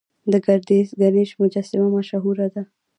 [0.31, 2.63] د ګردیز ګنیش مجسمه مشهوره ده